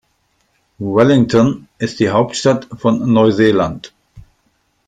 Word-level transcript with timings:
Wellington 0.79 1.67
ist 1.77 1.99
die 1.99 2.09
Hauptstadt 2.09 2.67
von 2.75 3.13
Neuseeland. 3.13 3.93